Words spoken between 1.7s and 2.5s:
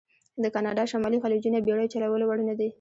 چلولو وړ